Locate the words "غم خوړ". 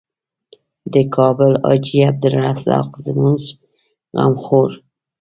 4.17-4.69